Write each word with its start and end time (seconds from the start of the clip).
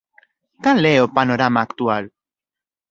Cal 0.63 0.81
é 0.93 0.95
o 1.05 1.11
panorama 1.17 1.59
actual? 1.65 2.03